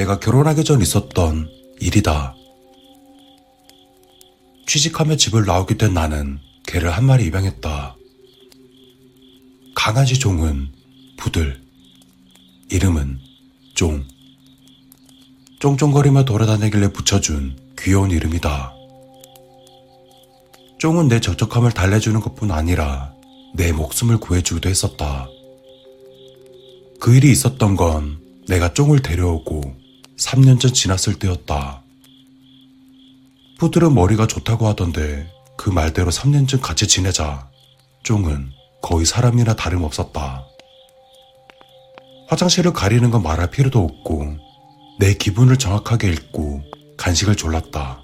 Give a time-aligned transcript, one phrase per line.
[0.00, 2.34] 내가 결혼하기 전 있었던 일이다.
[4.66, 7.96] 취직하며 집을 나오게 된 나는 개를 한 마리 입양했다.
[9.74, 10.72] 강아지 종은
[11.18, 11.60] 부들,
[12.70, 13.18] 이름은
[13.74, 14.06] 쫑.
[15.58, 18.72] 쫑쫑거리며 돌아다니길래 붙여준 귀여운 이름이다.
[20.78, 23.12] 쫑은 내 적적함을 달래주는 것뿐 아니라
[23.54, 25.28] 내 목숨을 구해주기도 했었다.
[26.98, 29.79] 그 일이 있었던 건 내가 쫑을 데려오고
[30.20, 31.82] 3년 전 지났을 때였다.
[33.58, 37.50] 푸들은 머리가 좋다고 하던데 그 말대로 3년쯤 같이 지내자
[38.04, 38.50] 쫑은
[38.82, 40.46] 거의 사람이나 다름없었다.
[42.28, 44.36] 화장실을 가리는 건 말할 필요도 없고
[44.98, 46.62] 내 기분을 정확하게 읽고
[46.96, 48.02] 간식을 졸랐다.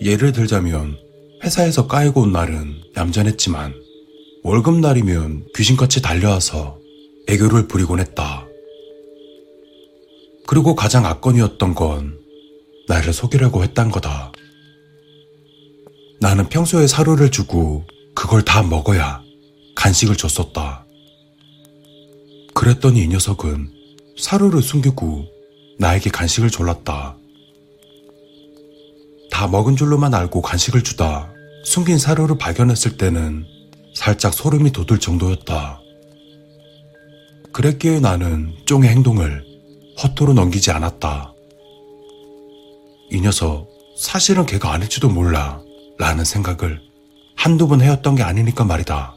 [0.00, 0.96] 예를 들자면
[1.42, 3.74] 회사에서 까이고 온 날은 얌전했지만
[4.44, 6.78] 월급날이면 귀신같이 달려와서
[7.28, 8.47] 애교를 부리곤 했다.
[10.48, 12.18] 그리고 가장 악건이었던 건
[12.88, 14.32] 나를 속이려고 했단 거다.
[16.20, 19.20] 나는 평소에 사료를 주고 그걸 다 먹어야
[19.74, 20.86] 간식을 줬었다.
[22.54, 23.70] 그랬더니 이 녀석은
[24.16, 25.26] 사료를 숨기고
[25.78, 27.18] 나에게 간식을 졸랐다.
[29.30, 31.30] 다 먹은 줄로만 알고 간식을 주다
[31.66, 33.44] 숨긴 사료를 발견했을 때는
[33.94, 35.78] 살짝 소름이 돋을 정도였다.
[37.52, 39.47] 그랬기에 나는 쫑의 행동을
[40.02, 41.34] 허투루 넘기지 않았다.
[43.10, 45.60] 이 녀석 사실은 걔가 아닐지도 몰라
[45.98, 46.80] 라는 생각을
[47.34, 49.16] 한두 번 해왔던 게 아니니까 말이다.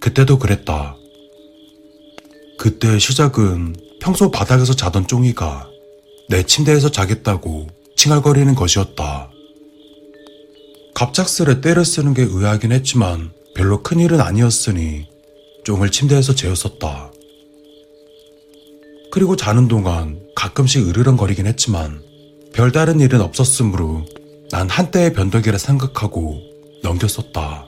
[0.00, 0.96] 그때도 그랬다.
[2.58, 5.68] 그때 시작은 평소 바닥에서 자던 쫑이가
[6.28, 9.30] 내 침대에서 자겠다고 칭얼거리는 것이었다.
[10.94, 15.06] 갑작스레 때를 쓰는 게 의아하긴 했지만 별로 큰 일은 아니었으니
[15.64, 17.10] 쫑을 침대에서 재웠었다.
[19.16, 22.02] 그리고 자는 동안 가끔씩 으르렁거리긴 했지만
[22.52, 24.04] 별다른 일은 없었으므로
[24.50, 26.42] 난 한때의 변덕이라 생각하고
[26.82, 27.66] 넘겼었다.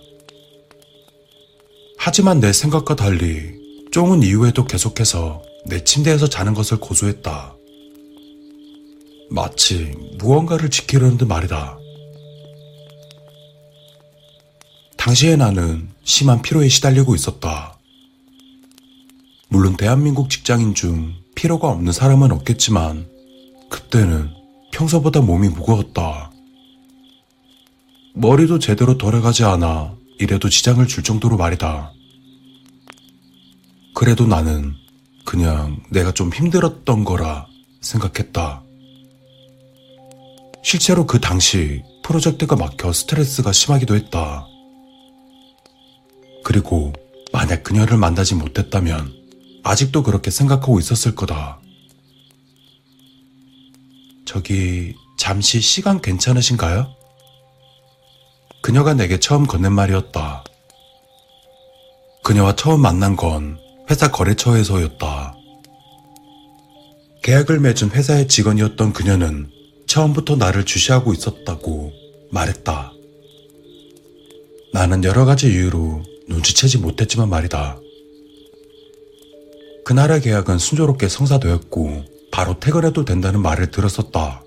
[1.96, 3.54] 하지만 내 생각과 달리
[3.92, 7.56] 쫑은 이후에도 계속해서 내 침대에서 자는 것을 고수했다.
[9.30, 11.78] 마치 무언가를 지키려는 듯 말이다.
[14.98, 17.78] 당시에 나는 심한 피로에 시달리고 있었다.
[19.48, 23.06] 물론 대한민국 직장인 중 피로가 없는 사람은 없겠지만
[23.70, 24.28] 그때는
[24.72, 26.32] 평소보다 몸이 무거웠다.
[28.14, 31.92] 머리도 제대로 돌아가지 않아 이래도 지장을 줄 정도로 말이다.
[33.94, 34.74] 그래도 나는
[35.24, 37.46] 그냥 내가 좀 힘들었던 거라
[37.82, 38.64] 생각했다.
[40.64, 44.44] 실제로 그 당시 프로젝트가 막혀 스트레스가 심하기도 했다.
[46.42, 46.92] 그리고
[47.32, 49.17] 만약 그녀를 만나지 못했다면
[49.62, 51.60] 아직도 그렇게 생각하고 있었을 거다.
[54.24, 56.94] 저기, 잠시 시간 괜찮으신가요?
[58.62, 60.44] 그녀가 내게 처음 건넨 말이었다.
[62.22, 63.58] 그녀와 처음 만난 건
[63.90, 65.34] 회사 거래처에서였다.
[67.22, 69.50] 계약을 맺은 회사의 직원이었던 그녀는
[69.86, 71.92] 처음부터 나를 주시하고 있었다고
[72.30, 72.92] 말했다.
[74.72, 77.78] 나는 여러 가지 이유로 눈치채지 못했지만 말이다.
[79.88, 84.44] 그날의 계약은 순조롭게 성사되었고 바로 퇴근해도 된다는 말을 들었었다.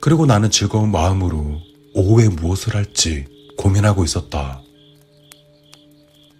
[0.00, 1.60] 그리고 나는 즐거운 마음으로
[1.94, 3.24] 오후에 무엇을 할지
[3.56, 4.60] 고민하고 있었다.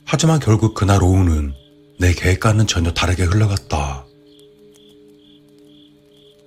[0.04, 1.54] 하지만 결국 그날 오후는
[2.00, 4.04] 내 계획과는 전혀 다르게 흘러갔다.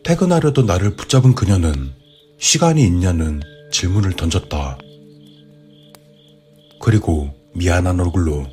[0.03, 1.93] 퇴근하려도 나를 붙잡은 그녀는
[2.37, 3.39] 시간이 있냐는
[3.71, 4.77] 질문을 던졌다.
[6.81, 8.45] 그리고 미안한 얼굴로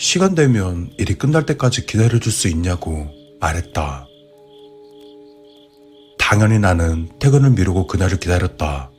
[0.00, 3.06] 시간 되면 일이 끝날 때까지 기다려줄 수 있냐고
[3.38, 4.06] 말했다.
[6.18, 8.90] 당연히 나는 퇴근을 미루고 그날을 기다렸다.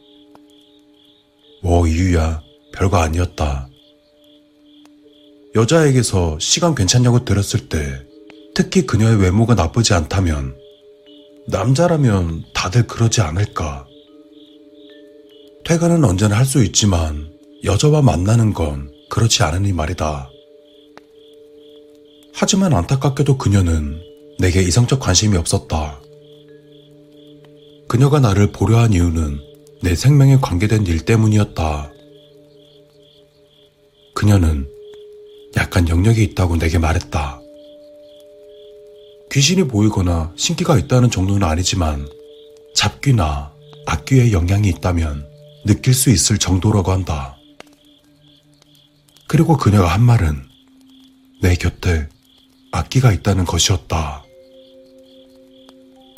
[1.64, 2.44] 뭐 이유야
[2.76, 3.68] 별거 아니었다.
[5.56, 8.06] 여자에게서 시간 괜찮냐고 들었을 때
[8.54, 10.56] 특히 그녀의 외모가 나쁘지 않다면
[11.48, 13.88] 남자라면 다들 그러지 않을까.
[15.66, 17.32] 퇴근은 언제나 할 수 있지만
[17.64, 20.31] 여자와 만나는 건 그렇지 않으니 말이다.
[22.42, 24.02] 하지만 안타깝게도 그녀는
[24.40, 26.02] 내게 이성적 관심이 없었다.
[27.88, 29.40] 그녀가 나를 보려 한 이유는
[29.84, 31.92] 내 생명에 관계된 일 때문이었다.
[34.16, 34.68] 그녀는
[35.56, 37.40] 약간 영역이 있다고 내게 말했다.
[39.32, 42.10] 귀신이 보이거나 신기가 있다는 정도는 아니지만
[42.74, 43.54] 잡귀나
[43.86, 45.28] 악귀의 영향이 있다면
[45.68, 47.38] 느낄 수 있을 정도라고 한다.
[49.28, 50.42] 그리고 그녀가 한 말은
[51.44, 52.10] 내 곁에
[52.72, 54.24] 악기가 있다는 것이었다.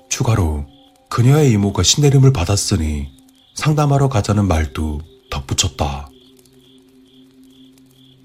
[0.10, 0.66] 추가로
[1.10, 3.10] 그녀의 이모가 신내림을 받았으니
[3.56, 6.10] 상담하러 가자는 말도 덧붙였다.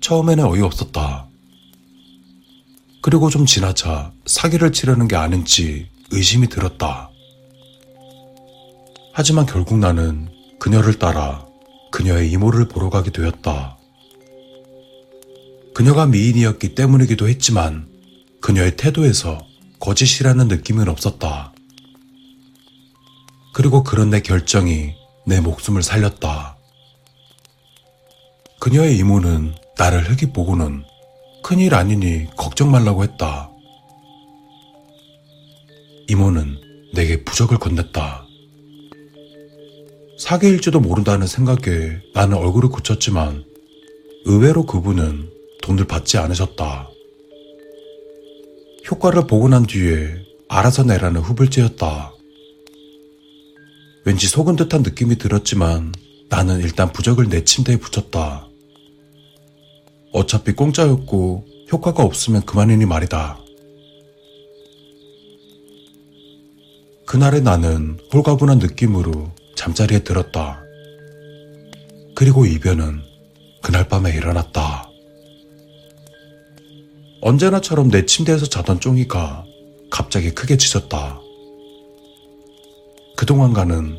[0.01, 1.29] 처음에는 어이없었다.
[3.01, 7.11] 그리고 좀 지나자 사기를 치려는 게 아닌지 의심이 들었다.
[9.13, 10.29] 하지만 결국 나는
[10.59, 11.47] 그녀를 따라
[11.91, 13.79] 그녀의 이모를 보러 가게 되었다.
[15.75, 17.89] 그녀가 미인이었기 때문이기도 했지만
[18.49, 19.47] 그녀의 태도에서
[19.79, 21.53] 거짓이라는 느낌은 없었다.
[23.53, 24.95] 그리고 그런 내 결정이
[25.27, 26.57] 내 목숨을 살렸다.
[28.59, 30.83] 그녀의 이모는 나를 흙이 보고는
[31.43, 33.51] 큰일 아니니 걱정 말라고 했다.
[36.09, 36.59] 이모는
[36.95, 38.23] 내게 부적을 건넸다.
[40.19, 43.45] 사기일지도 모른다는 생각에 나는 얼굴을 굳혔지만
[44.25, 45.31] 의외로 그분은
[45.61, 46.89] 돈을 받지 않으셨다.
[48.91, 52.13] 효과를 보고 난 뒤에 알아서 내라는 후불제였다.
[54.05, 55.93] 왠지 속은 듯한 느낌이 들었지만
[56.31, 58.49] 나는 일단 부적을 내 침대에 붙였다.
[60.13, 63.39] 어차피 공짜였고 효과가 없으면 그만이니 말이다.
[67.07, 70.63] 그날의 나는 홀가분한 느낌으로 잠자리에 들었다.
[72.15, 73.03] 그리고 이변은
[73.63, 74.88] 그날 밤에 일어났다.
[77.21, 79.45] 언제나처럼 내 침대에서 자던 쫑이가
[79.91, 81.21] 갑자기 크게 짖었다.
[83.17, 83.99] 그동안과는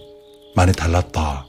[0.55, 1.45] 많이 달랐다.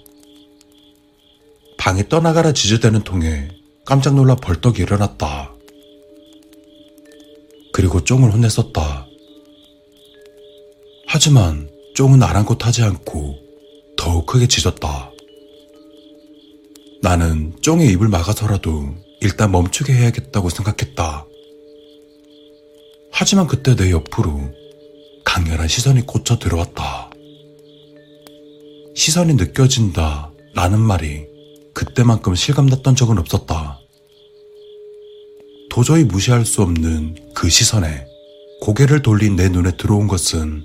[1.78, 3.48] 방에 떠나가라 짖으대는 통에
[3.84, 5.54] 깜짝 놀라 벌떡 일어났다.
[7.72, 9.06] 그리고 쫑을 혼냈었다.
[11.06, 13.38] 하지만 쫑은 아랑곳하지 않고
[13.96, 15.10] 더욱 크게 짖었다.
[17.02, 21.26] 나는 쫑의 입을 막아서라도 일단 멈추게 해야겠다고 생각했다.
[23.12, 24.52] 하지만 그때 내 옆으로
[25.24, 27.10] 강렬한 시선이 꽂혀 들어왔다.
[28.94, 31.26] 시선이 느껴진다 라는 말이
[31.74, 33.78] 그때만큼 실감났던 적은 없었다.
[35.70, 38.04] 도저히 무시할 수 없는 그 시선에
[38.60, 40.64] 고개를 돌린 내 눈에 들어온 것은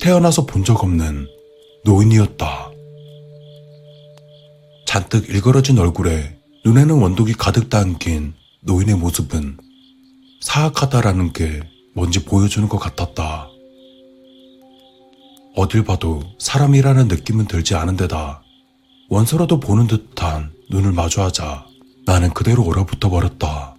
[0.00, 1.26] 태어나서 본 적 없는
[1.84, 2.70] 노인이었다.
[4.86, 9.56] 잔뜩 일그러진 얼굴에 눈에는 원독이 가득 담긴 노인의 모습은
[10.46, 11.60] 사악하다라는 게
[11.92, 13.48] 뭔지 보여주는 것 같았다.
[15.56, 18.44] 어딜 봐도 사람이라는 느낌은 들지 않은 데다
[19.08, 21.66] 원서라도 보는 듯한 눈을 마주하자
[22.06, 23.74] 나는 그대로 얼어붙어 버렸다.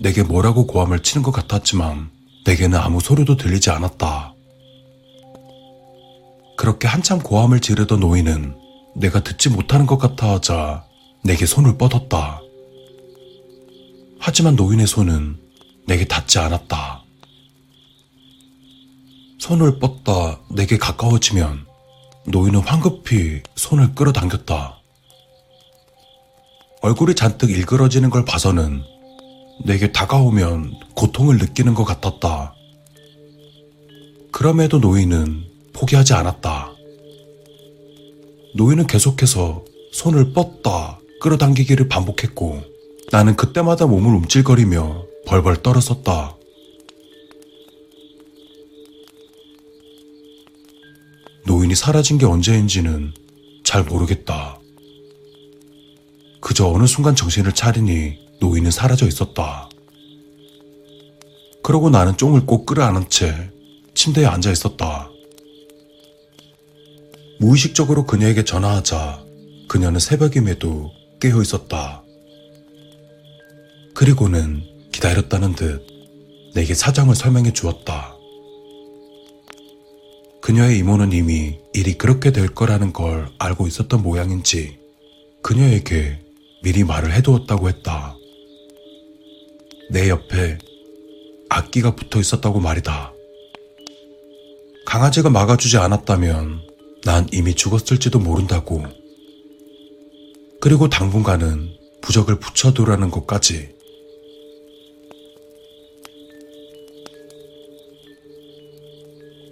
[0.00, 2.10] 내게 뭐라고 고함을 치는 것 같았지만
[2.46, 4.34] 내게는 아무 소리도 들리지 않았다.
[6.56, 8.56] 그렇게 한참 고함을 지르던 노인은
[8.96, 10.84] 내가 듣지 못하는 것 같아 하자
[11.22, 12.43] 내게 손을 뻗었다.
[14.26, 15.36] 하지만 노인의 손은
[15.86, 17.04] 내게 닿지 않았다.
[19.38, 21.66] 손을 뻗다 내게 가까워지면
[22.28, 24.80] 노인은 황급히 손을 끌어당겼다.
[26.80, 28.82] 얼굴이 잔뜩 일그러지는 걸 봐서는
[29.66, 32.54] 내게 다가오면 고통을 느끼는 것 같았다.
[34.32, 36.72] 그럼에도 노인은 포기하지 않았다.
[38.54, 39.62] 노인은 계속해서
[39.92, 42.73] 손을 뻗다 끌어당기기를 반복했고
[43.12, 46.36] 나는 그때마다 몸을 움찔거리며 벌벌 떨었었다.
[51.46, 53.12] 노인이 사라진 게 언제인지는
[53.62, 54.58] 잘 모르겠다.
[56.40, 59.68] 그저 어느 순간 정신을 차리니 노인은 사라져 있었다.
[61.62, 63.50] 그러고 나는 쫑을 꼭 끌어안은 채
[63.94, 65.10] 침대에 앉아 있었다.
[67.40, 69.24] 무의식적으로 그녀에게 전화하자
[69.68, 72.03] 그녀는 새벽임에도 깨어 있었다.
[73.94, 75.86] 그리고는 기다렸다는 듯
[76.54, 78.16] 내게 사정을 설명해 주었다.
[80.42, 84.78] 그녀의 이모는 이미 일이 그렇게 될 거라는 걸 알고 있었던 모양인지
[85.42, 86.20] 그녀에게
[86.62, 88.16] 미리 말을 해두었다고 했다.
[89.90, 90.58] 내 옆에
[91.48, 93.12] 악기가 붙어 있었다고 말이다.
[94.86, 96.62] 강아지가 막아주지 않았다면
[97.04, 98.84] 난 이미 죽었을지도 모른다고.
[100.60, 101.70] 그리고 당분간은
[102.00, 103.73] 부적을 붙여두라는 것까지.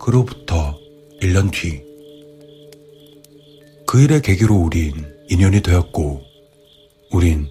[0.02, 0.76] 그로부터
[1.20, 1.80] 1년 뒤.
[3.86, 4.92] 그 일의 계기로 우린
[5.28, 6.20] 인연이 되었고,
[7.12, 7.46] 우린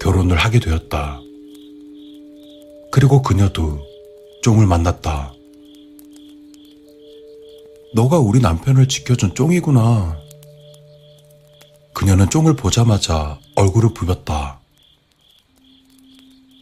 [0.00, 1.20] 결혼을 하게 되었다.
[2.92, 3.84] 그리고 그녀도
[4.42, 5.34] 쫑을 만났다.
[7.92, 10.16] 너가 우리 남편을 지켜준 쫑이구나.
[11.92, 14.60] 그녀는 쫑을 보자마자 얼굴을 부볐다.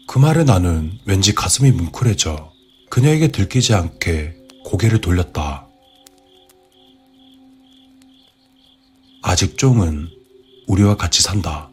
[0.07, 2.51] 그 말에 나는 왠지 가슴이 뭉클해져
[2.89, 5.69] 그녀에게 들키지 않게 고개를 돌렸다.
[9.23, 10.09] 아직 쫑은
[10.67, 11.71] 우리와 같이 산다.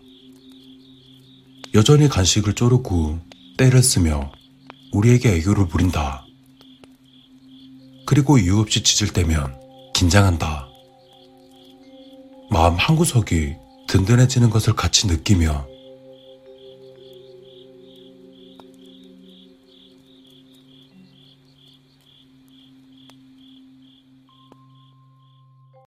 [1.74, 3.20] 여전히 간식을 쪼르고
[3.58, 4.32] 때를 쓰며
[4.92, 6.26] 우리에게 애교를 부린다.
[8.06, 9.58] 그리고 이유 없이 짖을 때면
[9.94, 10.68] 긴장한다.
[12.50, 13.56] 마음 한구석이
[13.88, 15.71] 든든해지는 것을 같이 느끼며